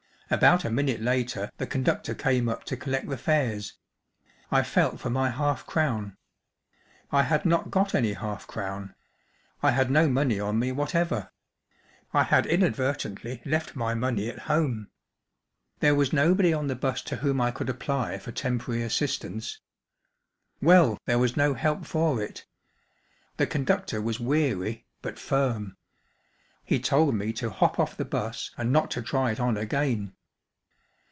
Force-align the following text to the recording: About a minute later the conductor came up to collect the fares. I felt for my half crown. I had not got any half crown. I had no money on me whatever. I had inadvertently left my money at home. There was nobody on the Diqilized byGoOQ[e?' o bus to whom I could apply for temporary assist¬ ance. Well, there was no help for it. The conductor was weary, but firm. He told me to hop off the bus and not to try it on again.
About 0.33 0.63
a 0.63 0.69
minute 0.71 1.01
later 1.01 1.49
the 1.57 1.67
conductor 1.67 2.15
came 2.15 2.47
up 2.47 2.63
to 2.63 2.77
collect 2.77 3.09
the 3.09 3.17
fares. 3.17 3.73
I 4.49 4.63
felt 4.63 4.97
for 4.97 5.09
my 5.09 5.29
half 5.29 5.65
crown. 5.65 6.15
I 7.11 7.23
had 7.23 7.45
not 7.45 7.69
got 7.69 7.93
any 7.93 8.13
half 8.13 8.47
crown. 8.47 8.95
I 9.61 9.71
had 9.71 9.91
no 9.91 10.07
money 10.07 10.39
on 10.39 10.57
me 10.57 10.71
whatever. 10.71 11.33
I 12.13 12.23
had 12.23 12.45
inadvertently 12.45 13.41
left 13.43 13.75
my 13.75 13.93
money 13.93 14.29
at 14.29 14.39
home. 14.47 14.89
There 15.81 15.95
was 15.95 16.13
nobody 16.13 16.53
on 16.53 16.67
the 16.67 16.75
Diqilized 16.77 16.77
byGoOQ[e?' 16.77 16.77
o 16.87 16.91
bus 16.93 17.01
to 17.01 17.15
whom 17.17 17.41
I 17.41 17.51
could 17.51 17.69
apply 17.69 18.17
for 18.17 18.31
temporary 18.31 18.83
assist¬ 18.83 19.25
ance. 19.25 19.59
Well, 20.61 20.97
there 21.05 21.19
was 21.19 21.35
no 21.35 21.55
help 21.55 21.85
for 21.85 22.23
it. 22.23 22.45
The 23.35 23.47
conductor 23.47 24.01
was 24.01 24.21
weary, 24.21 24.85
but 25.01 25.19
firm. 25.19 25.75
He 26.63 26.79
told 26.79 27.15
me 27.15 27.33
to 27.33 27.49
hop 27.49 27.77
off 27.77 27.97
the 27.97 28.05
bus 28.05 28.51
and 28.57 28.71
not 28.71 28.89
to 28.91 29.01
try 29.01 29.31
it 29.31 29.39
on 29.41 29.57
again. 29.57 30.15